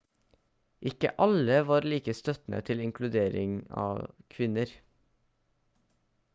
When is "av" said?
3.85-4.03